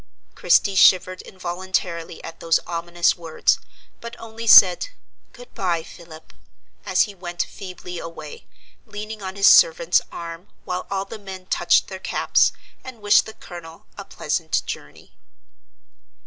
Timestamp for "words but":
3.15-4.15